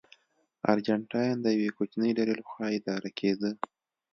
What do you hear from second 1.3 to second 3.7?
د یوې کوچنۍ ډلې لخوا اداره کېده.